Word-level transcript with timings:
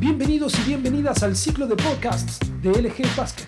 Bienvenidos 0.00 0.58
y 0.58 0.62
bienvenidas 0.62 1.22
al 1.22 1.36
ciclo 1.36 1.66
de 1.66 1.76
podcasts 1.76 2.38
de 2.62 2.70
LG 2.70 3.14
Basket. 3.14 3.44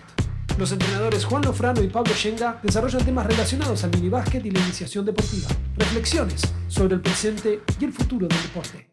Los 0.58 0.70
entrenadores 0.70 1.24
Juan 1.24 1.40
Lofrano 1.40 1.82
y 1.82 1.88
Pablo 1.88 2.12
Shenga 2.14 2.60
desarrollan 2.62 3.02
temas 3.06 3.24
relacionados 3.24 3.82
al 3.84 3.90
minibásquet 3.92 4.44
y 4.44 4.50
la 4.50 4.60
iniciación 4.60 5.06
deportiva. 5.06 5.48
Reflexiones 5.78 6.42
sobre 6.68 6.96
el 6.96 7.00
presente 7.00 7.62
y 7.80 7.84
el 7.86 7.92
futuro 7.94 8.28
del 8.28 8.42
deporte. 8.42 8.86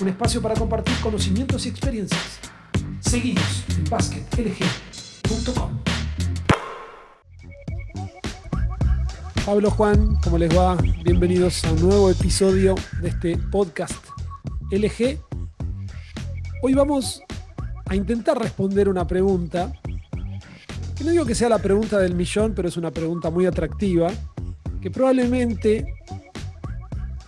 Un 0.00 0.08
espacio 0.08 0.42
para 0.42 0.56
compartir 0.56 0.96
conocimientos 1.00 1.64
y 1.64 1.68
experiencias. 1.68 2.40
Seguimos 2.98 3.64
en 3.76 3.84
basketlg.com. 3.88 5.78
Pablo 9.46 9.70
Juan, 9.70 10.16
¿cómo 10.24 10.38
les 10.38 10.58
va? 10.58 10.76
Bienvenidos 11.04 11.64
a 11.64 11.70
un 11.70 11.82
nuevo 11.82 12.10
episodio 12.10 12.74
de 13.00 13.10
este 13.10 13.38
podcast 13.38 13.94
LG. 14.72 15.27
Hoy 16.60 16.74
vamos 16.74 17.22
a 17.86 17.94
intentar 17.94 18.36
responder 18.36 18.88
una 18.88 19.06
pregunta, 19.06 19.72
que 20.96 21.04
no 21.04 21.10
digo 21.12 21.24
que 21.24 21.36
sea 21.36 21.48
la 21.48 21.58
pregunta 21.58 22.00
del 22.00 22.16
millón, 22.16 22.52
pero 22.52 22.66
es 22.66 22.76
una 22.76 22.90
pregunta 22.90 23.30
muy 23.30 23.46
atractiva, 23.46 24.10
que 24.80 24.90
probablemente 24.90 25.94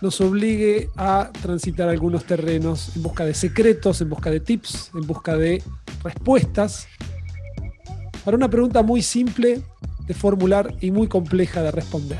nos 0.01 0.19
obligue 0.19 0.89
a 0.97 1.31
transitar 1.41 1.87
algunos 1.87 2.25
terrenos 2.25 2.93
en 2.97 3.03
busca 3.03 3.23
de 3.23 3.33
secretos, 3.33 4.01
en 4.01 4.09
busca 4.09 4.29
de 4.29 4.41
tips, 4.41 4.91
en 4.95 5.07
busca 5.07 5.37
de 5.37 5.63
respuestas, 6.03 6.87
para 8.25 8.35
una 8.35 8.49
pregunta 8.49 8.83
muy 8.83 9.01
simple 9.01 9.61
de 10.07 10.13
formular 10.13 10.75
y 10.81 10.91
muy 10.91 11.07
compleja 11.07 11.61
de 11.61 11.71
responder. 11.71 12.19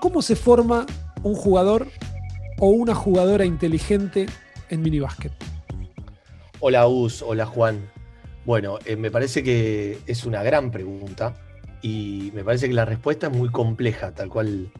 ¿Cómo 0.00 0.22
se 0.22 0.36
forma 0.36 0.86
un 1.24 1.34
jugador 1.34 1.88
o 2.60 2.68
una 2.68 2.94
jugadora 2.94 3.44
inteligente 3.44 4.26
en 4.70 4.82
minibásquet? 4.82 5.32
Hola 6.60 6.88
Us, 6.88 7.22
hola 7.22 7.46
Juan. 7.46 7.90
Bueno, 8.44 8.78
eh, 8.84 8.96
me 8.96 9.10
parece 9.10 9.42
que 9.42 9.98
es 10.06 10.24
una 10.24 10.42
gran 10.42 10.70
pregunta 10.70 11.34
y 11.82 12.30
me 12.34 12.44
parece 12.44 12.68
que 12.68 12.74
la 12.74 12.84
respuesta 12.84 13.26
es 13.26 13.32
muy 13.32 13.50
compleja, 13.50 14.12
tal 14.12 14.28
cual 14.28 14.70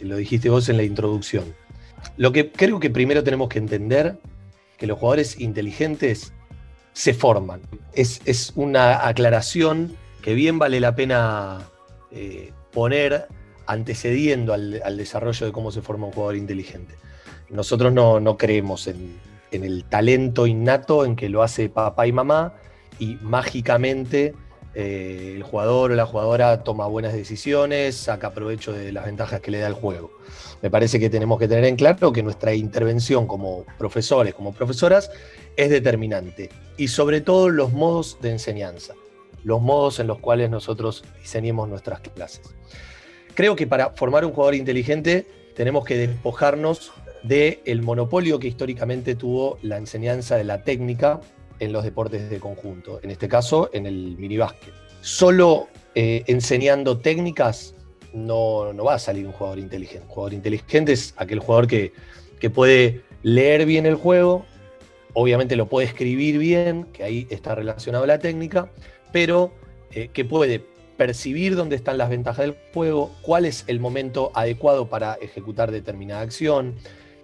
lo 0.00 0.16
dijiste 0.16 0.50
vos 0.50 0.68
en 0.68 0.76
la 0.76 0.82
introducción. 0.82 1.54
Lo 2.16 2.32
que 2.32 2.52
creo 2.52 2.80
que 2.80 2.90
primero 2.90 3.24
tenemos 3.24 3.48
que 3.48 3.58
entender 3.58 4.18
que 4.76 4.86
los 4.86 4.98
jugadores 4.98 5.40
inteligentes 5.40 6.32
se 6.92 7.14
forman. 7.14 7.60
Es, 7.92 8.52
una 8.54 9.06
aclaración 9.06 9.96
que 10.22 10.34
bien 10.34 10.58
vale 10.58 10.80
la 10.80 10.94
pena 10.94 11.62
eh, 12.10 12.52
poner 12.72 13.26
antecediendo 13.66 14.52
al, 14.52 14.96
desarrollo 14.96 15.46
de 15.46 15.52
cómo 15.52 15.70
se 15.70 15.82
forma 15.82 16.06
un 16.06 16.12
jugador 16.12 16.36
inteligente. 16.36 16.94
Nosotros 17.50 17.92
no, 17.92 18.36
creemos 18.36 18.86
en, 18.86 19.18
el 19.50 19.84
talento 19.84 20.46
innato, 20.46 21.04
en 21.04 21.14
que 21.14 21.28
lo 21.28 21.42
hace 21.42 21.68
papá 21.68 22.06
y 22.06 22.12
mamá, 22.12 22.54
y 22.98 23.16
mágicamente 23.22 24.34
eh, 24.74 25.34
el 25.36 25.42
jugador 25.44 25.92
o 25.92 25.94
la 25.94 26.06
jugadora 26.06 26.64
toma 26.64 26.86
buenas 26.86 27.12
decisiones, 27.12 27.94
saca 27.94 28.32
provecho 28.32 28.72
de 28.72 28.90
las 28.90 29.04
ventajas 29.04 29.40
que 29.40 29.50
le 29.50 29.58
da 29.58 29.68
el 29.68 29.74
juego. 29.74 30.10
Me 30.62 30.70
parece 30.70 30.98
que 30.98 31.10
tenemos 31.10 31.38
que 31.38 31.46
tener 31.46 31.64
en 31.64 31.76
claro 31.76 32.12
que 32.12 32.22
nuestra 32.22 32.54
intervención 32.54 33.26
como 33.26 33.64
profesores, 33.78 34.34
como 34.34 34.52
profesoras, 34.52 35.10
es 35.56 35.70
determinante. 35.70 36.50
Y 36.76 36.88
sobre 36.88 37.20
todo 37.20 37.48
los 37.48 37.72
modos 37.72 38.18
de 38.20 38.30
enseñanza, 38.30 38.94
los 39.44 39.60
modos 39.60 40.00
en 40.00 40.06
los 40.08 40.18
cuales 40.18 40.50
nosotros 40.50 41.04
diseñemos 41.20 41.68
nuestras 41.68 42.00
clases. 42.00 42.42
Creo 43.34 43.54
que 43.56 43.66
para 43.66 43.90
formar 43.90 44.24
un 44.24 44.32
jugador 44.32 44.54
inteligente 44.54 45.26
tenemos 45.54 45.84
que 45.84 45.96
despojarnos 45.96 46.92
del 47.24 47.82
monopolio 47.82 48.38
que 48.38 48.48
históricamente 48.48 49.16
tuvo 49.16 49.58
la 49.62 49.78
enseñanza 49.78 50.36
de 50.36 50.44
la 50.44 50.62
técnica 50.62 51.20
en 51.58 51.72
los 51.72 51.82
deportes 51.82 52.30
de 52.30 52.38
conjunto, 52.38 53.00
en 53.02 53.10
este 53.10 53.28
caso 53.28 53.70
en 53.72 53.86
el 53.86 54.16
minibásquet. 54.18 54.72
Solo 55.00 55.68
eh, 55.94 56.22
enseñando 56.26 56.98
técnicas 56.98 57.74
no, 58.12 58.72
no, 58.72 58.84
va 58.84 58.94
a 58.94 58.98
salir 58.98 59.26
un 59.26 59.32
jugador 59.32 59.58
inteligente. 59.58 60.04
Un 60.06 60.08
jugador 60.08 60.34
inteligente 60.34 60.92
es 60.92 61.14
aquel 61.16 61.40
jugador 61.40 61.66
que, 61.66 61.92
que 62.38 62.50
puede 62.50 63.02
leer 63.22 63.66
bien 63.66 63.86
el 63.86 63.94
juego, 63.94 64.44
obviamente 65.14 65.56
lo 65.56 65.66
puede 65.66 65.86
escribir 65.86 66.38
bien, 66.38 66.84
que 66.92 67.04
ahí 67.04 67.26
está 67.30 67.54
relacionado 67.54 68.06
la 68.06 68.18
técnica, 68.18 68.70
pero 69.12 69.52
eh, 69.92 70.08
que 70.12 70.24
puede 70.24 70.62
percibir 70.96 71.56
dónde 71.56 71.76
están 71.76 71.98
las 71.98 72.10
ventajas 72.10 72.44
del 72.44 72.56
juego, 72.72 73.10
cuál 73.22 73.46
es 73.46 73.64
el 73.66 73.80
momento 73.80 74.30
adecuado 74.34 74.88
para 74.88 75.14
ejecutar 75.14 75.70
determinada 75.70 76.20
acción, 76.20 76.74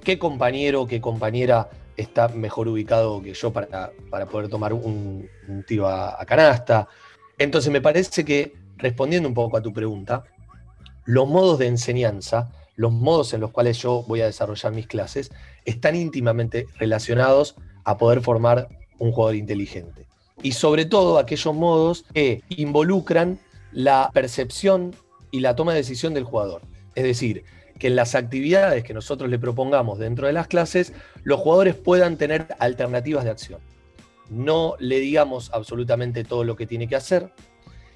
qué 0.02 0.18
compañero 0.18 0.82
o 0.82 0.86
qué 0.86 1.00
compañera 1.00 1.68
está 1.96 2.28
mejor 2.28 2.68
ubicado 2.68 3.22
que 3.22 3.34
yo 3.34 3.52
para, 3.52 3.92
para 4.10 4.26
poder 4.26 4.48
tomar 4.48 4.72
un, 4.72 5.28
tiro 5.66 5.88
a, 5.88 6.24
canasta. 6.26 6.88
Entonces 7.38 7.70
me 7.70 7.80
parece 7.80 8.24
que, 8.24 8.54
respondiendo 8.76 9.28
un 9.28 9.34
poco 9.34 9.56
a 9.56 9.62
tu 9.62 9.72
pregunta, 9.72 10.24
los 11.04 11.28
modos 11.28 11.58
de 11.58 11.66
enseñanza, 11.66 12.50
los 12.76 12.92
modos 12.92 13.34
en 13.34 13.40
los 13.40 13.50
cuales 13.50 13.78
yo 13.78 14.02
voy 14.06 14.22
a 14.22 14.26
desarrollar 14.26 14.72
mis 14.72 14.86
clases, 14.86 15.30
están 15.64 15.96
íntimamente 15.96 16.66
relacionados 16.78 17.56
a 17.84 17.98
poder 17.98 18.22
formar 18.22 18.68
un 18.98 19.12
jugador 19.12 19.36
inteligente. 19.36 20.06
Y 20.42 20.52
sobre 20.52 20.86
todo 20.86 21.18
aquellos 21.18 21.54
modos 21.54 22.04
que 22.14 22.42
involucran 22.48 23.38
la 23.72 24.10
percepción 24.12 24.94
y 25.30 25.40
la 25.40 25.54
toma 25.54 25.72
de 25.72 25.78
decisión 25.78 26.14
del 26.14 26.24
jugador. 26.24 26.62
Es 26.94 27.04
decir, 27.04 27.44
que 27.80 27.88
en 27.88 27.96
las 27.96 28.14
actividades 28.14 28.84
que 28.84 28.94
nosotros 28.94 29.28
le 29.30 29.38
propongamos 29.38 29.98
dentro 29.98 30.26
de 30.26 30.34
las 30.34 30.46
clases, 30.46 30.92
los 31.24 31.40
jugadores 31.40 31.74
puedan 31.74 32.18
tener 32.18 32.46
alternativas 32.60 33.24
de 33.24 33.30
acción. 33.30 33.60
No 34.28 34.76
le 34.78 35.00
digamos 35.00 35.50
absolutamente 35.52 36.22
todo 36.22 36.44
lo 36.44 36.54
que 36.54 36.66
tiene 36.66 36.86
que 36.86 36.94
hacer 36.94 37.32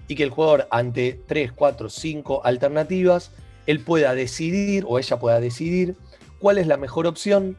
y 0.09 0.17
que 0.17 0.25
el 0.25 0.31
jugador 0.31 0.67
ante 0.71 1.21
3, 1.27 1.53
4, 1.53 1.91
5 1.91 2.41
alternativas, 2.45 3.31
él 3.67 3.81
pueda 3.81 4.15
decidir 4.15 4.85
o 4.89 4.99
ella 4.99 5.19
pueda 5.19 5.39
decidir 5.39 5.97
cuál 6.41 6.57
es 6.57 6.67
la 6.67 6.79
mejor 6.79 7.07
opción 7.07 7.57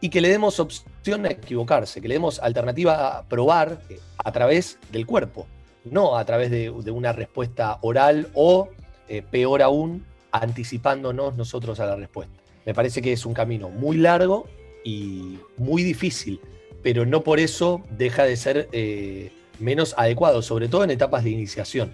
y 0.00 0.08
que 0.10 0.20
le 0.20 0.28
demos 0.28 0.60
opción 0.60 1.26
a 1.26 1.30
equivocarse, 1.30 2.00
que 2.00 2.06
le 2.06 2.14
demos 2.14 2.38
alternativa 2.38 3.18
a 3.18 3.24
probar 3.24 3.80
a 4.24 4.32
través 4.32 4.78
del 4.92 5.04
cuerpo, 5.04 5.48
no 5.84 6.16
a 6.16 6.24
través 6.24 6.52
de, 6.52 6.70
una 6.70 7.12
respuesta 7.12 7.78
oral 7.80 8.28
o, 8.34 8.68
eh, 9.08 9.22
peor 9.28 9.62
aún, 9.62 10.04
anticipándonos 10.38 11.36
nosotros 11.36 11.80
a 11.80 11.86
la 11.86 11.96
respuesta. 11.96 12.34
Me 12.64 12.74
parece 12.74 13.02
que 13.02 13.12
es 13.12 13.26
un 13.26 13.34
camino 13.34 13.68
muy 13.68 13.96
largo 13.96 14.46
y 14.84 15.38
muy 15.56 15.82
difícil, 15.82 16.40
pero 16.82 17.06
no 17.06 17.22
por 17.22 17.40
eso 17.40 17.82
deja 17.90 18.24
de 18.24 18.36
ser 18.36 18.68
eh, 18.72 19.32
menos 19.58 19.94
adecuado, 19.96 20.42
sobre 20.42 20.68
todo 20.68 20.84
en 20.84 20.90
etapas 20.90 21.24
de 21.24 21.30
iniciación, 21.30 21.92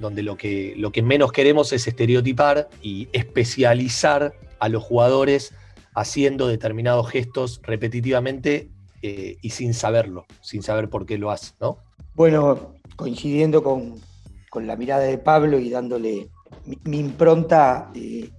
donde 0.00 0.22
lo 0.22 0.36
que, 0.36 0.74
lo 0.76 0.92
que 0.92 1.02
menos 1.02 1.32
queremos 1.32 1.72
es 1.72 1.86
estereotipar 1.86 2.68
y 2.82 3.08
especializar 3.12 4.34
a 4.58 4.68
los 4.68 4.82
jugadores 4.82 5.54
haciendo 5.94 6.46
determinados 6.46 7.08
gestos 7.10 7.60
repetitivamente 7.62 8.70
eh, 9.02 9.36
y 9.42 9.50
sin 9.50 9.74
saberlo, 9.74 10.26
sin 10.40 10.62
saber 10.62 10.88
por 10.88 11.06
qué 11.06 11.18
lo 11.18 11.30
hace, 11.30 11.52
¿no? 11.60 11.78
Bueno, 12.14 12.74
coincidiendo 12.96 13.62
con, 13.62 13.94
la 14.54 14.74
mirada 14.74 15.02
de 15.02 15.18
Pablo 15.18 15.60
y 15.60 15.70
dándole 15.70 16.30
mi, 16.84 16.98
impronta, 16.98 17.90
eh, 17.94 18.30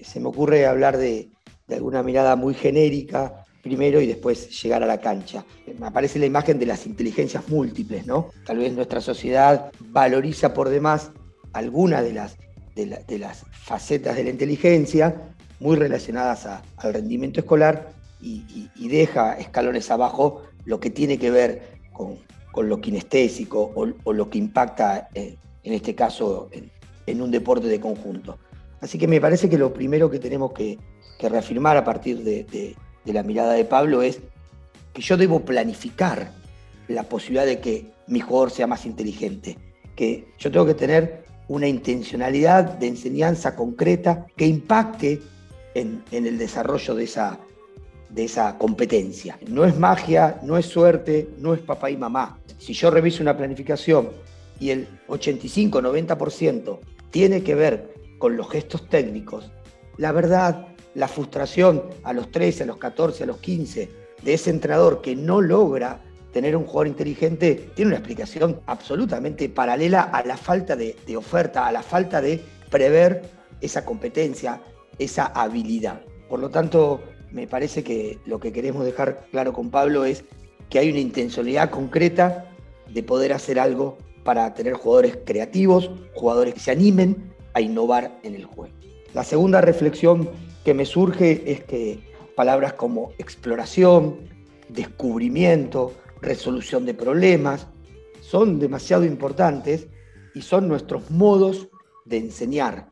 se 0.00 0.20
me 0.20 0.28
ocurre 0.28 0.66
hablar 0.66 0.96
de, 0.96 1.30
alguna 1.68 2.02
mirada 2.02 2.36
muy 2.36 2.54
genérica 2.54 3.44
primero 3.60 4.00
y 4.00 4.06
después 4.06 4.62
llegar 4.62 4.84
a 4.84 4.86
la 4.86 5.00
cancha. 5.00 5.44
Me 5.78 5.86
aparece 5.86 6.20
la 6.20 6.26
imagen 6.26 6.60
de 6.60 6.66
las 6.66 6.86
inteligencias 6.86 7.48
múltiples, 7.48 8.06
¿no? 8.06 8.30
Tal 8.44 8.58
vez 8.58 8.72
nuestra 8.72 9.00
sociedad 9.00 9.72
valoriza 9.80 10.54
por 10.54 10.68
demás 10.68 11.10
alguna 11.52 12.02
de 12.02 12.12
las, 12.12 12.36
de, 12.76 13.18
las 13.18 13.44
facetas 13.50 14.14
de 14.14 14.24
la 14.24 14.30
inteligencia 14.30 15.32
muy 15.58 15.74
relacionadas 15.74 16.46
al 16.76 16.94
rendimiento 16.94 17.40
escolar 17.40 17.90
y, 18.20 18.68
deja 18.88 19.36
escalones 19.36 19.90
abajo 19.90 20.42
lo 20.64 20.78
que 20.78 20.90
tiene 20.90 21.18
que 21.18 21.30
ver 21.32 21.62
con, 21.92 22.18
lo 22.68 22.80
kinestésico 22.80 23.72
o, 23.74 24.12
lo 24.12 24.30
que 24.30 24.38
impacta, 24.38 25.08
eh, 25.14 25.36
en 25.64 25.72
este 25.72 25.96
caso, 25.96 26.48
en, 26.52 26.70
un 27.20 27.30
deporte 27.30 27.68
de 27.68 27.80
conjunto. 27.80 28.38
Así 28.80 28.98
que 28.98 29.08
me 29.08 29.20
parece 29.20 29.48
que 29.48 29.58
lo 29.58 29.72
primero 29.72 30.10
que 30.10 30.18
tenemos 30.18 30.52
que, 30.52 30.78
reafirmar 31.18 31.76
a 31.78 31.84
partir 31.84 32.22
de, 32.22 32.76
la 33.06 33.22
mirada 33.22 33.54
de 33.54 33.64
Pablo 33.64 34.02
es 34.02 34.20
que 34.92 35.00
yo 35.00 35.16
debo 35.16 35.40
planificar 35.40 36.30
la 36.88 37.04
posibilidad 37.04 37.46
de 37.46 37.58
que 37.58 37.86
mi 38.06 38.20
jugador 38.20 38.50
sea 38.50 38.66
más 38.66 38.84
inteligente, 38.84 39.56
que 39.94 40.28
yo 40.38 40.50
tengo 40.50 40.66
que 40.66 40.74
tener 40.74 41.24
una 41.48 41.68
intencionalidad 41.68 42.64
de 42.64 42.88
enseñanza 42.88 43.56
concreta 43.56 44.26
que 44.36 44.46
impacte 44.46 45.22
en, 45.74 46.02
en 46.10 46.26
el 46.26 46.38
desarrollo 46.38 46.94
de 46.94 47.04
esa, 47.04 47.38
de 48.10 48.24
esa 48.24 48.58
competencia. 48.58 49.38
No 49.48 49.64
es 49.64 49.78
magia, 49.78 50.38
no 50.42 50.58
es 50.58 50.66
suerte, 50.66 51.30
no 51.38 51.54
es 51.54 51.60
papá 51.60 51.90
y 51.90 51.96
mamá. 51.96 52.38
Si 52.58 52.72
yo 52.72 52.90
reviso 52.90 53.22
una 53.22 53.36
planificación 53.36 54.10
y 54.60 54.70
el 54.70 54.88
85-90% 55.08 56.78
tiene 57.16 57.42
que 57.42 57.54
ver 57.54 57.94
con 58.18 58.36
los 58.36 58.50
gestos 58.50 58.90
técnicos, 58.90 59.50
la 59.96 60.12
verdad, 60.12 60.66
la 60.94 61.08
frustración 61.08 61.84
a 62.02 62.12
los 62.12 62.30
13, 62.30 62.64
a 62.64 62.66
los 62.66 62.76
14, 62.76 63.24
a 63.24 63.26
los 63.26 63.38
15 63.38 63.88
de 64.22 64.34
ese 64.34 64.50
entrenador 64.50 65.00
que 65.00 65.16
no 65.16 65.40
logra 65.40 66.02
tener 66.34 66.54
un 66.54 66.64
jugador 66.64 66.88
inteligente 66.88 67.70
tiene 67.74 67.92
una 67.92 67.96
explicación 67.96 68.60
absolutamente 68.66 69.48
paralela 69.48 70.02
a 70.02 70.22
la 70.26 70.36
falta 70.36 70.76
de, 70.76 70.94
de 71.06 71.16
oferta, 71.16 71.66
a 71.66 71.72
la 71.72 71.82
falta 71.82 72.20
de 72.20 72.44
prever 72.68 73.22
esa 73.62 73.86
competencia, 73.86 74.60
esa 74.98 75.24
habilidad. 75.24 76.02
Por 76.28 76.40
lo 76.40 76.50
tanto, 76.50 77.00
me 77.32 77.46
parece 77.46 77.82
que 77.82 78.18
lo 78.26 78.40
que 78.40 78.52
queremos 78.52 78.84
dejar 78.84 79.24
claro 79.30 79.54
con 79.54 79.70
Pablo 79.70 80.04
es 80.04 80.22
que 80.68 80.80
hay 80.80 80.90
una 80.90 81.00
intencionalidad 81.00 81.70
concreta 81.70 82.50
de 82.92 83.02
poder 83.02 83.32
hacer 83.32 83.58
algo 83.58 83.96
para 84.26 84.52
tener 84.54 84.74
jugadores 84.74 85.18
creativos, 85.24 85.88
jugadores 86.14 86.54
que 86.54 86.60
se 86.60 86.72
animen 86.72 87.32
a 87.54 87.60
innovar 87.60 88.18
en 88.24 88.34
el 88.34 88.44
juego. 88.44 88.74
La 89.14 89.22
segunda 89.22 89.60
reflexión 89.60 90.28
que 90.64 90.74
me 90.74 90.84
surge 90.84 91.50
es 91.50 91.62
que 91.62 92.00
palabras 92.34 92.72
como 92.72 93.12
exploración, 93.18 94.18
descubrimiento, 94.68 95.92
resolución 96.20 96.84
de 96.84 96.94
problemas, 96.94 97.68
son 98.20 98.58
demasiado 98.58 99.04
importantes 99.04 99.86
y 100.34 100.42
son 100.42 100.66
nuestros 100.66 101.08
modos 101.12 101.68
de 102.04 102.16
enseñar. 102.16 102.90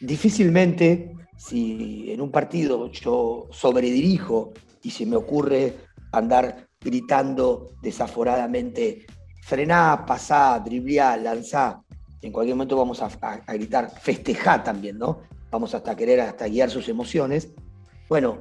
Difícilmente, 0.00 1.14
si 1.36 2.10
en 2.10 2.22
un 2.22 2.30
partido 2.30 2.90
yo 2.90 3.48
sobredirijo 3.50 4.54
y 4.82 4.92
se 4.92 5.04
me 5.04 5.16
ocurre 5.16 5.74
andar 6.10 6.68
gritando 6.80 7.74
desaforadamente, 7.82 9.04
frená, 9.48 10.04
pasá, 10.04 10.60
driblá, 10.60 11.16
lanzá, 11.16 11.80
en 12.20 12.30
cualquier 12.32 12.54
momento 12.54 12.76
vamos 12.76 13.00
a, 13.00 13.08
gritar, 13.54 13.90
festejá 13.98 14.62
también, 14.62 14.98
¿no? 14.98 15.20
Vamos 15.50 15.74
hasta 15.74 15.96
querer 15.96 16.20
hasta 16.20 16.46
guiar 16.46 16.68
sus 16.68 16.86
emociones. 16.90 17.48
Bueno, 18.10 18.40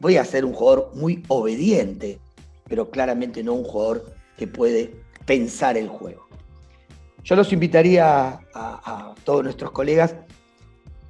voy 0.00 0.16
a 0.16 0.24
ser 0.24 0.46
un 0.46 0.54
jugador 0.54 0.92
muy 0.94 1.22
obediente, 1.28 2.18
pero 2.66 2.90
claramente 2.90 3.44
no 3.44 3.52
un 3.52 3.64
jugador 3.64 4.06
que 4.38 4.46
puede 4.46 5.02
pensar 5.26 5.76
el 5.76 5.88
juego. 5.88 6.26
Yo 7.22 7.36
los 7.36 7.52
invitaría 7.52 8.06
a, 8.26 8.40
a 8.54 9.14
todos 9.24 9.44
nuestros 9.44 9.70
colegas 9.72 10.16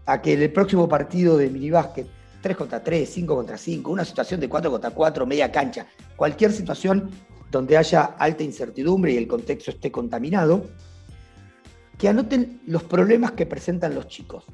a 0.05 0.21
que 0.21 0.33
en 0.33 0.43
el 0.43 0.53
próximo 0.53 0.89
partido 0.89 1.37
de 1.37 1.49
minibásquet, 1.49 2.09
3 2.41 2.57
contra 2.57 2.83
3, 2.83 3.09
5 3.09 3.37
contra 3.37 3.57
5, 3.57 3.89
una 3.89 4.05
situación 4.05 4.41
de 4.41 4.49
4 4.49 4.69
contra 4.69 4.91
4, 4.91 5.27
media 5.27 5.53
cancha, 5.53 5.87
cualquier 6.17 6.51
situación 6.51 7.09
donde 7.53 7.77
haya 7.77 8.17
alta 8.19 8.43
incertidumbre 8.43 9.13
y 9.13 9.19
el 9.19 9.29
contexto 9.29 9.71
esté 9.71 9.93
contaminado, 9.93 10.65
que 11.99 12.09
anoten 12.09 12.63
los 12.67 12.83
problemas 12.83 13.33
que 13.33 13.47
presentan 13.47 13.95
los 13.95 14.09
chicos. 14.09 14.45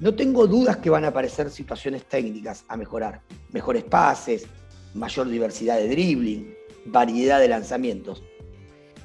No 0.00 0.14
tengo 0.14 0.46
dudas 0.46 0.76
que 0.76 0.88
van 0.88 1.04
a 1.04 1.08
aparecer 1.08 1.50
situaciones 1.50 2.04
técnicas 2.04 2.64
a 2.68 2.76
mejorar, 2.76 3.22
mejores 3.50 3.82
pases, 3.82 4.46
mayor 4.94 5.28
diversidad 5.28 5.76
de 5.78 5.88
dribbling, 5.88 6.54
variedad 6.86 7.40
de 7.40 7.48
lanzamientos. 7.48 8.22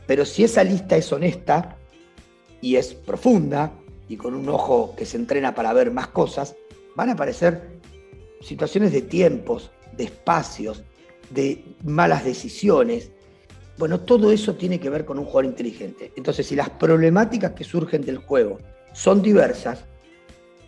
Pero 0.06 0.26
si 0.26 0.44
esa 0.44 0.64
lista 0.64 0.96
es 0.96 1.12
honesta 1.12 1.76
y 2.62 2.76
es 2.76 2.94
profunda, 2.94 3.74
y 4.08 4.16
con 4.16 4.36
un 4.36 4.48
ojo 4.48 4.94
que 4.96 5.08
se 5.08 5.18
entrena 5.18 5.56
para 5.56 5.74
ver 5.74 5.90
más 5.90 6.10
cosas, 6.10 6.56
van 6.96 7.10
a 7.10 7.14
aparecer 7.14 7.80
situaciones 8.42 8.92
de 8.92 9.02
tiempos, 9.02 9.72
de 9.98 10.04
espacios, 10.04 10.84
de 11.32 11.66
malas 11.84 12.24
decisiones. 12.24 13.12
Bueno, 13.78 14.00
todo 14.02 14.32
eso 14.32 14.56
tiene 14.56 14.80
que 14.80 14.90
ver 14.90 15.06
con 15.06 15.18
un 15.18 15.26
jugador 15.26 15.46
inteligente. 15.46 16.12
Entonces, 16.16 16.46
si 16.46 16.56
las 16.56 16.70
problemáticas 16.70 17.52
que 17.54 17.64
surgen 17.64 18.04
del 18.04 18.18
juego 18.18 18.60
son 18.94 19.22
diversas, 19.22 19.86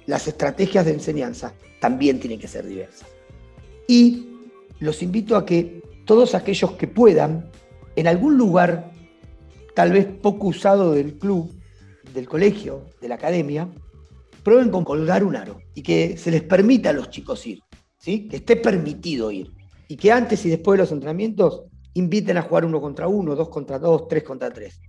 las 0.07 0.27
estrategias 0.27 0.85
de 0.85 0.93
enseñanza 0.93 1.53
también 1.79 2.19
tienen 2.19 2.39
que 2.39 2.47
ser 2.47 2.65
diversas. 2.65 3.07
Y 3.87 4.27
los 4.79 5.03
invito 5.03 5.35
a 5.35 5.45
que 5.45 5.81
todos 6.05 6.35
aquellos 6.35 6.71
que 6.73 6.87
puedan, 6.87 7.49
en 7.95 8.07
algún 8.07 8.37
lugar 8.37 8.91
tal 9.75 9.91
vez 9.91 10.05
poco 10.05 10.47
usado 10.47 10.93
del 10.93 11.17
club, 11.17 11.51
del 12.13 12.27
colegio, 12.27 12.85
de 13.01 13.09
la 13.09 13.15
academia, 13.15 13.69
prueben 14.43 14.69
con 14.69 14.83
colgar 14.83 15.23
un 15.23 15.35
aro 15.35 15.59
y 15.73 15.83
que 15.83 16.17
se 16.17 16.31
les 16.31 16.43
permita 16.43 16.91
a 16.91 16.93
los 16.93 17.09
chicos 17.09 17.45
ir, 17.45 17.59
¿sí? 17.97 18.27
que 18.27 18.37
esté 18.37 18.55
permitido 18.55 19.31
ir. 19.31 19.51
Y 19.87 19.97
que 19.97 20.11
antes 20.11 20.43
y 20.45 20.49
después 20.49 20.77
de 20.77 20.83
los 20.83 20.91
entrenamientos 20.91 21.63
inviten 21.95 22.37
a 22.37 22.43
jugar 22.43 22.65
uno 22.65 22.79
contra 22.79 23.07
uno, 23.07 23.35
dos 23.35 23.49
contra 23.49 23.79
dos, 23.79 24.07
tres 24.07 24.23
contra 24.23 24.51
tres. 24.51 24.79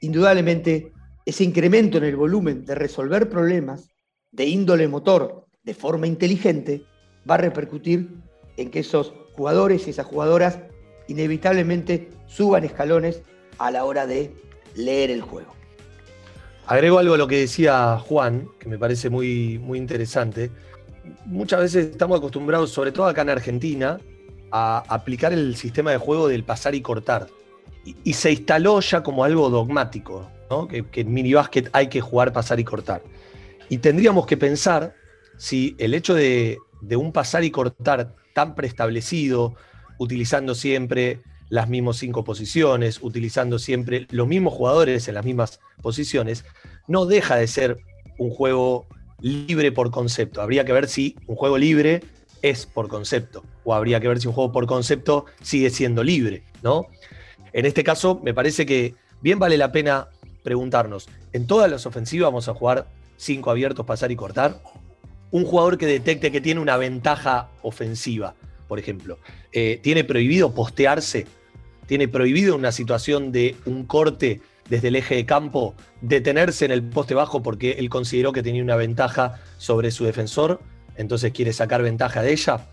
Indudablemente, 0.00 0.92
ese 1.24 1.44
incremento 1.44 1.98
en 1.98 2.04
el 2.04 2.16
volumen 2.16 2.64
de 2.64 2.74
resolver 2.74 3.28
problemas 3.28 3.88
de 4.30 4.44
índole 4.44 4.86
motor 4.86 5.46
de 5.64 5.74
forma 5.74 6.06
inteligente 6.06 6.82
va 7.28 7.34
a 7.34 7.38
repercutir 7.38 8.10
en 8.56 8.70
que 8.70 8.80
esos 8.80 9.12
jugadores 9.34 9.86
y 9.86 9.90
esas 9.90 10.06
jugadoras 10.06 10.60
inevitablemente 11.08 12.08
suban 12.26 12.64
escalones 12.64 13.22
a 13.58 13.70
la 13.70 13.84
hora 13.84 14.06
de 14.06 14.32
leer 14.74 15.10
el 15.10 15.22
juego. 15.22 15.52
Agrego 16.66 16.98
algo 16.98 17.14
a 17.14 17.18
lo 17.18 17.28
que 17.28 17.38
decía 17.38 17.98
Juan, 17.98 18.48
que 18.58 18.68
me 18.68 18.78
parece 18.78 19.08
muy, 19.08 19.58
muy 19.58 19.78
interesante. 19.78 20.50
Muchas 21.24 21.60
veces 21.60 21.86
estamos 21.92 22.18
acostumbrados, 22.18 22.70
sobre 22.70 22.90
todo 22.90 23.06
acá 23.06 23.22
en 23.22 23.30
Argentina, 23.30 23.98
a 24.50 24.84
aplicar 24.88 25.32
el 25.32 25.56
sistema 25.56 25.90
de 25.90 25.98
juego 25.98 26.28
del 26.28 26.44
pasar 26.44 26.74
y 26.74 26.80
cortar. 26.80 27.28
Y, 28.04 28.14
se 28.14 28.32
instaló 28.32 28.80
ya 28.80 29.02
como 29.02 29.22
algo 29.22 29.48
dogmático, 29.48 30.28
que, 30.68 31.00
en 31.00 31.12
minibásquet 31.12 31.70
hay 31.72 31.88
que 31.88 32.00
jugar, 32.00 32.32
pasar 32.32 32.58
y 32.58 32.64
cortar. 32.64 33.02
Y 33.68 33.78
tendríamos 33.78 34.26
que 34.26 34.36
pensar 34.36 34.94
si 35.36 35.76
el 35.78 35.94
hecho 35.94 36.14
de, 36.14 36.58
de 36.80 36.96
un 36.96 37.12
pasar 37.12 37.44
y 37.44 37.50
cortar 37.50 38.14
tan 38.34 38.54
preestablecido, 38.56 39.54
utilizando 39.98 40.54
siempre 40.54 41.20
las 41.48 41.68
mismas 41.68 41.98
cinco 41.98 42.24
posiciones, 42.24 42.98
utilizando 43.00 43.58
siempre 43.58 44.06
los 44.10 44.26
mismos 44.26 44.52
jugadores 44.54 45.06
en 45.06 45.14
las 45.14 45.24
mismas 45.24 45.60
posiciones, 45.80 46.44
no 46.88 47.06
deja 47.06 47.36
de 47.36 47.46
ser 47.46 47.78
un 48.18 48.30
juego 48.30 48.86
libre 49.20 49.72
por 49.72 49.90
concepto. 49.90 50.42
Habría 50.42 50.64
que 50.64 50.72
ver 50.72 50.88
si 50.88 51.16
un 51.26 51.36
juego 51.36 51.58
libre 51.58 52.02
es 52.42 52.66
por 52.66 52.88
concepto, 52.88 53.44
o 53.64 53.74
habría 53.74 54.00
que 54.00 54.08
ver 54.08 54.20
si 54.20 54.28
un 54.28 54.34
juego 54.34 54.52
por 54.52 54.66
concepto 54.66 55.26
sigue 55.42 55.70
siendo 55.70 56.02
libre, 56.02 56.42
¿no? 56.62 56.86
En 57.52 57.66
este 57.66 57.84
caso, 57.84 58.20
me 58.22 58.34
parece 58.34 58.66
que 58.66 58.94
bien 59.20 59.38
vale 59.38 59.56
la 59.56 59.72
pena 59.72 60.08
preguntarnos, 60.42 61.08
¿en 61.32 61.46
todas 61.46 61.70
las 61.70 61.86
ofensivas 61.86 62.28
vamos 62.28 62.48
a 62.48 62.54
jugar 62.54 62.86
cinco 63.16 63.50
abiertos, 63.50 63.86
pasar 63.86 64.12
y 64.12 64.16
cortar? 64.16 64.60
Un 65.30 65.44
jugador 65.44 65.78
que 65.78 65.86
detecte 65.86 66.30
que 66.30 66.40
tiene 66.40 66.60
una 66.60 66.76
ventaja 66.76 67.48
ofensiva, 67.62 68.34
por 68.68 68.78
ejemplo, 68.78 69.18
eh, 69.52 69.80
tiene 69.82 70.04
prohibido 70.04 70.54
postearse, 70.54 71.26
tiene 71.86 72.08
prohibido 72.08 72.54
una 72.54 72.72
situación 72.72 73.32
de 73.32 73.56
un 73.64 73.86
corte 73.86 74.40
desde 74.68 74.88
el 74.88 74.96
eje 74.96 75.14
de 75.16 75.26
campo 75.26 75.74
detenerse 76.00 76.64
en 76.64 76.72
el 76.72 76.82
poste 76.82 77.14
bajo 77.14 77.42
porque 77.42 77.72
él 77.72 77.88
consideró 77.88 78.32
que 78.32 78.42
tenía 78.42 78.62
una 78.62 78.76
ventaja 78.76 79.40
sobre 79.58 79.90
su 79.90 80.04
defensor, 80.04 80.60
entonces 80.96 81.32
quiere 81.32 81.52
sacar 81.52 81.82
ventaja 81.82 82.22
de 82.22 82.32
ella. 82.32 82.66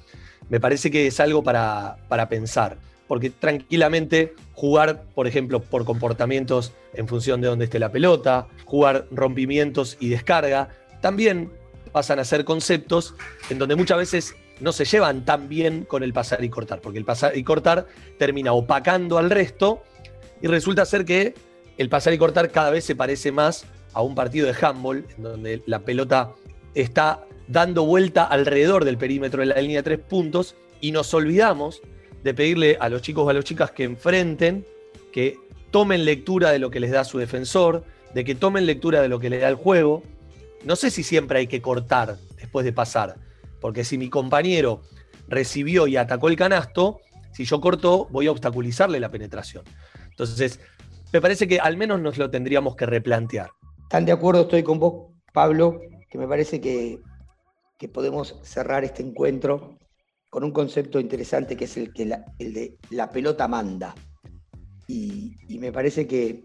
Me 0.50 0.60
parece 0.60 0.92
que 0.92 1.08
es 1.08 1.20
algo 1.20 1.44
para, 1.44 1.98
para 2.08 2.30
pensar, 2.30 2.78
porque 3.08 3.30
tranquilamente 3.30 4.34
jugar, 4.54 5.04
por 5.16 5.28
ejemplo, 5.28 5.62
por 5.62 5.86
comportamientos 5.86 6.74
en 6.94 7.08
función 7.08 7.42
de 7.42 7.48
dónde 7.48 7.66
esté 7.66 7.80
la 7.80 7.92
pelota, 7.92 8.48
jugar 8.66 9.08
rompimientos 9.12 9.98
y 10.00 10.10
descarga, 10.10 10.70
también 11.02 11.52
pasan 11.92 12.20
a 12.20 12.26
ser 12.26 12.44
conceptos 12.44 13.16
en 13.50 13.60
donde 13.60 13.76
muchas 13.76 13.98
veces 13.98 14.36
no 14.60 14.72
se 14.72 14.86
llevan 14.86 15.26
tan 15.26 15.50
bien 15.50 15.86
con 15.86 16.04
el 16.04 16.14
pasar 16.14 16.44
y 16.44 16.50
cortar, 16.50 16.82
porque 16.82 17.00
el 17.00 17.06
pasar 17.06 17.38
y 17.38 17.44
cortar 17.44 17.88
termina 18.18 18.54
opacando 18.54 19.18
al 19.18 19.30
resto 19.30 19.84
y 20.42 20.48
resulta 20.48 20.86
ser 20.86 21.06
que 21.06 21.34
el 21.78 21.90
pasar 21.90 22.14
y 22.14 22.18
cortar 22.18 22.52
cada 22.52 22.70
vez 22.70 22.84
se 22.84 22.96
parece 22.96 23.32
más 23.32 23.66
a 23.94 24.02
un 24.02 24.16
partido 24.16 24.48
de 24.48 24.56
handball, 24.60 25.06
en 25.18 25.24
donde 25.24 25.64
la 25.66 25.80
pelota 25.80 26.32
está 26.74 27.24
dando 27.48 27.86
vuelta 27.86 28.24
alrededor 28.24 28.86
del 28.86 28.98
perímetro 28.98 29.42
de 29.42 29.48
la 29.48 29.62
línea 29.62 29.80
de 29.80 29.84
tres 29.84 30.00
puntos 30.00 30.56
y 30.82 30.92
nos 30.92 31.14
olvidamos 31.14 31.82
de 32.24 32.34
pedirle 32.34 32.78
a 32.80 32.90
los 32.90 33.02
chicos 33.02 33.26
o 33.26 33.30
a 33.30 33.34
las 33.34 33.44
chicas 33.44 33.72
que 33.72 33.84
enfrenten, 33.84 34.66
que 35.12 35.38
tomen 35.72 36.06
lectura 36.06 36.52
de 36.52 36.60
lo 36.60 36.70
que 36.70 36.80
les 36.80 36.92
da 36.92 37.04
su 37.04 37.18
defensor, 37.18 37.84
de 38.14 38.24
que 38.24 38.36
tomen 38.36 38.66
lectura 38.66 39.02
de 39.02 39.10
lo 39.10 39.20
que 39.20 39.30
le 39.30 39.40
da 39.40 39.50
el 39.50 39.56
juego. 39.56 40.04
No 40.64 40.76
sé 40.76 40.90
si 40.92 41.04
siempre 41.04 41.40
hay 41.40 41.48
que 41.48 41.62
cortar 41.62 42.18
después 42.38 42.66
de 42.66 42.72
pasar, 42.72 43.16
porque 43.60 43.84
si 43.84 43.98
mi 43.98 44.10
compañero 44.10 44.82
recibió 45.28 45.88
y 45.88 45.98
atacó 45.98 46.30
el 46.30 46.36
canasto, 46.36 47.02
si 47.34 47.46
yo 47.46 47.60
corto, 47.60 48.08
voy 48.12 48.28
a 48.28 48.32
obstaculizarle 48.32 49.00
la 49.00 49.10
penetración. 49.10 49.64
Entonces, 50.10 50.60
me 51.12 51.22
parece 51.22 51.48
que 51.48 51.60
al 51.60 51.78
menos 51.78 52.00
nos 52.00 52.18
lo 52.18 52.30
tendríamos 52.30 52.76
que 52.76 52.86
replantear. 52.86 53.50
Tan 53.90 54.06
de 54.06 54.12
acuerdo 54.12 54.42
estoy 54.42 54.64
con 54.64 54.80
vos, 54.80 55.12
Pablo, 55.34 55.80
que 56.10 56.18
me 56.18 56.28
parece 56.28 56.62
que, 56.62 57.00
podemos 57.88 58.40
cerrar 58.44 58.84
este 58.84 59.04
encuentro 59.04 59.78
con 60.30 60.44
un 60.44 60.52
concepto 60.52 61.00
interesante 61.00 61.56
que 61.56 61.66
es 61.66 61.78
el, 61.78 61.94
que 61.94 62.04
el 62.40 62.54
de 62.54 62.78
la 62.90 63.10
pelota 63.10 63.48
manda. 63.48 63.96
Y, 64.88 65.36
me 65.60 65.72
parece 65.72 66.08
que, 66.08 66.44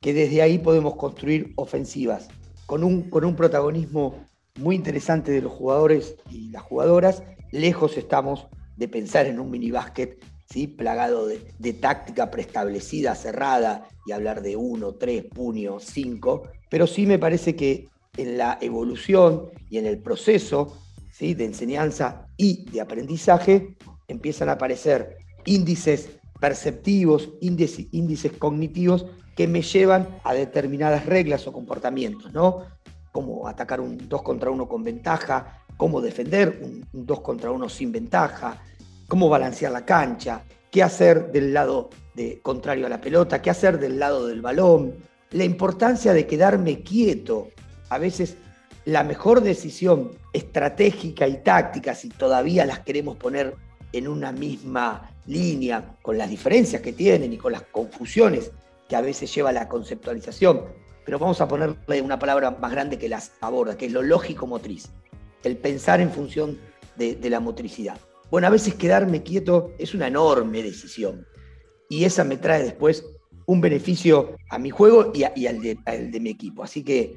que, 0.00 0.14
desde 0.14 0.42
ahí 0.42 0.58
podemos 0.58 0.96
construir 0.96 1.52
ofensivas 1.56 2.28
con 2.66 2.84
un, 2.84 3.10
con 3.10 3.24
un 3.24 3.34
protagonismo 3.34 4.24
muy 4.58 4.76
interesante 4.76 5.32
de 5.32 5.42
los 5.42 5.52
jugadores 5.52 6.16
y 6.30 6.50
las 6.50 6.62
jugadoras. 6.62 7.22
Lejos 7.50 7.96
estamos 7.96 8.46
de 8.76 8.88
pensar 8.88 9.26
en 9.26 9.40
un 9.40 9.50
minibásquet 9.50 10.22
¿sí? 10.50 10.66
plagado 10.66 11.26
de, 11.26 11.72
táctica 11.72 12.30
preestablecida, 12.30 13.14
cerrada, 13.14 13.88
y 14.06 14.12
hablar 14.12 14.42
de 14.42 14.56
uno, 14.56 14.94
tres, 14.94 15.24
puño, 15.24 15.78
cinco, 15.78 16.48
pero 16.68 16.86
sí 16.86 17.06
me 17.06 17.18
parece 17.18 17.54
que 17.54 17.88
en 18.16 18.38
la 18.38 18.58
evolución 18.60 19.50
y 19.68 19.78
en 19.78 19.86
el 19.86 19.98
proceso 19.98 20.76
¿sí? 21.12 21.34
de 21.34 21.44
enseñanza 21.44 22.26
y 22.36 22.64
de 22.70 22.80
aprendizaje 22.80 23.76
empiezan 24.08 24.48
a 24.48 24.52
aparecer 24.52 25.16
índices 25.44 26.10
perceptivos, 26.40 27.30
índices, 27.40 27.86
índices 27.92 28.32
cognitivos 28.32 29.06
que 29.36 29.46
me 29.46 29.62
llevan 29.62 30.08
a 30.24 30.34
determinadas 30.34 31.06
reglas 31.06 31.46
o 31.46 31.52
comportamientos, 31.52 32.32
¿no? 32.32 32.64
Como 33.12 33.46
atacar 33.46 33.80
un 33.80 34.08
2 34.08 34.22
contra 34.22 34.50
1 34.50 34.68
con 34.68 34.82
ventaja, 34.82 35.64
cómo 35.76 36.00
defender 36.00 36.60
un 36.62 36.86
2 36.92 37.20
contra 37.20 37.50
1 37.50 37.68
sin 37.68 37.92
ventaja, 37.92 38.62
cómo 39.08 39.28
balancear 39.28 39.72
la 39.72 39.84
cancha, 39.84 40.44
qué 40.70 40.82
hacer 40.82 41.30
del 41.32 41.52
lado 41.52 41.90
de, 42.14 42.40
contrario 42.42 42.86
a 42.86 42.88
la 42.88 43.00
pelota, 43.00 43.42
qué 43.42 43.50
hacer 43.50 43.78
del 43.78 43.98
lado 43.98 44.26
del 44.26 44.40
balón, 44.40 44.94
la 45.30 45.44
importancia 45.44 46.12
de 46.12 46.26
quedarme 46.26 46.82
quieto. 46.82 47.48
A 47.90 47.98
veces 47.98 48.36
la 48.86 49.04
mejor 49.04 49.42
decisión 49.42 50.12
estratégica 50.32 51.28
y 51.28 51.42
táctica, 51.42 51.94
si 51.94 52.08
todavía 52.08 52.64
las 52.64 52.80
queremos 52.80 53.16
poner 53.16 53.54
en 53.92 54.08
una 54.08 54.32
misma 54.32 55.10
línea, 55.26 55.96
con 56.02 56.16
las 56.16 56.30
diferencias 56.30 56.80
que 56.80 56.92
tienen 56.92 57.32
y 57.32 57.36
con 57.36 57.52
las 57.52 57.62
confusiones 57.62 58.50
que 58.88 58.96
a 58.96 59.00
veces 59.00 59.32
lleva 59.34 59.52
la 59.52 59.68
conceptualización, 59.68 60.64
pero 61.04 61.18
vamos 61.18 61.40
a 61.40 61.48
ponerle 61.48 62.02
una 62.02 62.18
palabra 62.18 62.50
más 62.52 62.72
grande 62.72 62.98
que 62.98 63.08
las 63.08 63.32
aborda, 63.40 63.76
que 63.76 63.86
es 63.86 63.92
lo 63.92 64.02
lógico 64.02 64.46
motriz, 64.46 64.90
el 65.44 65.56
pensar 65.56 66.00
en 66.00 66.10
función 66.10 66.58
de, 66.96 67.30
la 67.30 67.40
motricidad. 67.40 67.98
Bueno, 68.30 68.46
a 68.46 68.50
veces 68.50 68.74
quedarme 68.74 69.22
quieto 69.22 69.72
es 69.78 69.94
una 69.94 70.08
enorme 70.08 70.62
decisión 70.62 71.26
y 71.88 72.04
esa 72.04 72.24
me 72.24 72.36
trae 72.36 72.62
después 72.62 73.04
un 73.46 73.60
beneficio 73.60 74.36
a 74.50 74.58
mi 74.58 74.70
juego 74.70 75.12
y, 75.14 75.24
al, 75.24 75.60
de, 75.60 76.20
mi 76.20 76.30
equipo. 76.30 76.62
Así 76.62 76.84
que 76.84 77.16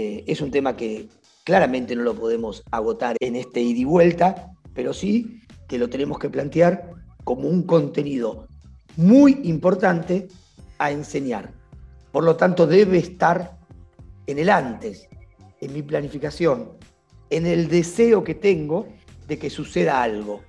eh, 0.00 0.22
es 0.28 0.40
un 0.40 0.52
tema 0.52 0.76
que 0.76 1.08
claramente 1.42 1.96
no 1.96 2.04
lo 2.04 2.14
podemos 2.14 2.62
agotar 2.70 3.16
en 3.18 3.34
este 3.34 3.60
ida 3.60 3.80
y 3.80 3.84
vuelta, 3.84 4.52
pero 4.72 4.92
sí 4.92 5.40
que 5.66 5.76
lo 5.76 5.90
tenemos 5.90 6.20
que 6.20 6.30
plantear 6.30 6.92
como 7.24 7.48
un 7.48 7.64
contenido 7.64 8.46
muy 8.94 9.40
importante 9.42 10.28
a 10.78 10.92
enseñar. 10.92 11.52
Por 12.12 12.22
lo 12.22 12.36
tanto, 12.36 12.64
debe 12.68 12.98
estar 12.98 13.58
en 14.28 14.38
el 14.38 14.50
antes, 14.50 15.08
en 15.60 15.72
mi 15.72 15.82
planificación, 15.82 16.74
en 17.30 17.44
el 17.44 17.66
deseo 17.66 18.22
que 18.22 18.36
tengo 18.36 18.86
de 19.26 19.36
que 19.36 19.50
suceda 19.50 20.00
algo 20.00 20.42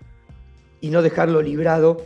y 0.79 0.91
no 0.91 1.01
dejarlo 1.01 1.41
librado 1.41 2.05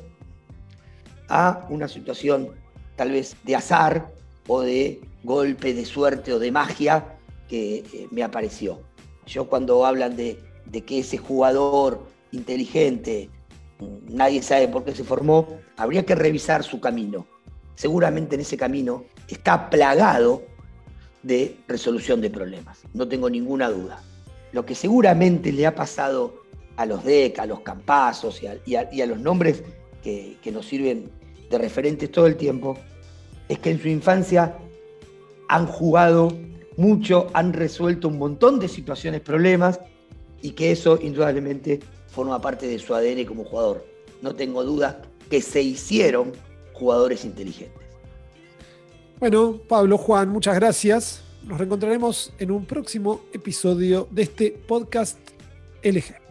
a 1.28 1.68
una 1.70 1.90
situación 1.90 2.52
tal 2.96 3.12
vez 3.12 3.36
de 3.44 3.58
azar 3.58 4.14
o 4.48 4.62
de 4.62 5.02
golpe 5.26 5.74
de 5.74 5.84
suerte 5.84 6.32
o 6.32 6.40
de 6.40 6.50
magia 6.50 7.13
que 7.48 7.78
eh, 7.78 8.08
me 8.12 8.24
apareció. 8.24 8.82
Yo 9.26 9.48
cuando 9.48 9.86
hablan 9.86 10.16
de, 10.16 10.40
que 10.86 11.00
ese 11.00 11.18
jugador 11.18 12.08
inteligente, 12.32 13.30
nadie 14.10 14.42
sabe 14.42 14.68
por 14.68 14.84
qué 14.84 14.96
se 14.96 15.04
formó, 15.04 15.48
habría 15.78 16.06
que 16.06 16.16
revisar 16.16 16.64
su 16.64 16.80
camino. 16.80 17.26
Seguramente 17.76 18.36
en 18.36 18.42
ese 18.42 18.58
camino 18.58 19.06
está 19.28 19.70
plagado 19.70 20.44
de 21.22 21.58
resolución 21.68 22.22
de 22.22 22.30
problemas, 22.30 22.80
no 22.94 23.08
tengo 23.08 23.30
ninguna 23.30 23.70
duda. 23.70 24.04
Lo 24.52 24.66
que 24.66 24.76
seguramente 24.76 25.52
le 25.52 25.66
ha 25.66 25.74
pasado 25.74 26.44
a 26.76 26.86
los 26.86 27.04
DEC, 27.04 27.40
a 27.40 27.46
los 27.46 27.62
campazos 27.62 28.42
y 28.66 28.76
a, 28.76 29.06
los 29.06 29.20
nombres 29.20 29.64
que, 30.04 30.38
que 30.42 30.52
nos 30.52 30.66
sirven 30.66 31.10
de 31.50 31.58
referentes 31.58 32.12
todo 32.12 32.28
el 32.28 32.36
tiempo, 32.36 32.78
es 33.48 33.60
que 33.60 33.72
en 33.72 33.82
su 33.82 33.88
infancia 33.88 34.58
han 35.48 35.66
jugado 35.66 36.30
mucho, 36.78 37.28
han 37.34 37.54
resuelto 37.54 38.08
un 38.08 38.18
montón 38.18 38.60
de 38.60 38.68
situaciones, 38.68 39.22
problemas, 39.22 39.80
y 40.42 40.52
que 40.52 40.72
eso 40.72 41.00
indudablemente 41.02 41.80
forma 42.08 42.40
parte 42.42 42.68
de 42.68 42.78
su 42.78 42.94
ADN 42.94 43.26
como 43.26 43.44
jugador. 43.44 43.86
No 44.22 44.36
tengo 44.36 44.64
duda 44.64 45.02
que 45.30 45.42
se 45.42 45.62
hicieron 45.62 46.34
jugadores 46.74 47.26
inteligentes. 47.26 47.82
Bueno, 49.20 49.60
Pablo, 49.68 49.98
Juan, 49.98 50.30
muchas 50.30 50.56
gracias. 50.56 51.24
Nos 51.44 51.58
reencontraremos 51.58 52.34
en 52.40 52.52
un 52.52 52.66
próximo 52.66 53.22
episodio 53.34 54.08
de 54.12 54.24
este 54.24 54.52
podcast 54.52 55.18
LG. 55.82 56.23